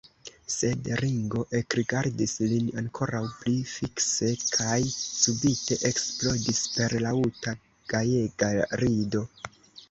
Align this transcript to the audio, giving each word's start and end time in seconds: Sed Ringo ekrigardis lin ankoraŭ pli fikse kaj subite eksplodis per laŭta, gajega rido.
Sed 0.51 0.87
Ringo 0.99 1.41
ekrigardis 1.57 2.31
lin 2.53 2.71
ankoraŭ 2.81 3.21
pli 3.41 3.53
fikse 3.73 4.31
kaj 4.55 4.79
subite 4.95 5.79
eksplodis 5.91 6.63
per 6.79 6.97
laŭta, 7.05 7.55
gajega 7.95 8.51
rido. 8.85 9.25